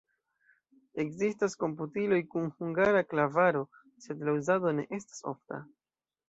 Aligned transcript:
Ekzistas 1.01 1.55
komputiloj 1.63 2.19
kun 2.31 2.47
hungara 2.63 3.03
klavaro, 3.11 3.61
sed 4.07 4.25
la 4.31 4.35
uzado 4.41 4.75
ne 4.81 4.87
estas 4.99 5.23
ofta. 5.35 5.63